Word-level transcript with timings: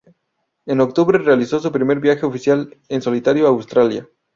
En 0.65 0.81
octubre 0.81 1.19
realizó 1.19 1.59
su 1.59 1.71
primer 1.71 1.99
viaje 1.99 2.25
oficial 2.25 2.75
en 2.89 3.03
solitario 3.03 3.45
a 3.45 3.49
Australia. 3.51 4.09